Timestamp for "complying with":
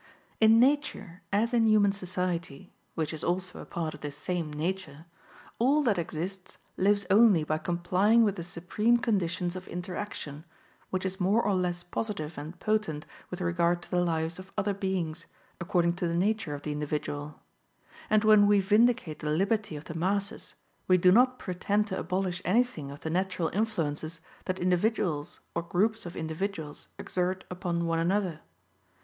7.59-8.35